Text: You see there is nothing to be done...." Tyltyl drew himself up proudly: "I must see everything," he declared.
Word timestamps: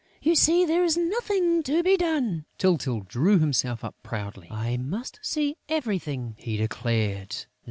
You 0.19 0.33
see 0.33 0.65
there 0.65 0.83
is 0.83 0.97
nothing 0.97 1.61
to 1.61 1.83
be 1.83 1.95
done...." 1.95 2.47
Tyltyl 2.57 3.01
drew 3.01 3.37
himself 3.37 3.83
up 3.83 3.93
proudly: 4.01 4.47
"I 4.49 4.77
must 4.77 5.19
see 5.21 5.57
everything," 5.69 6.33
he 6.39 6.57
declared. 6.57 7.45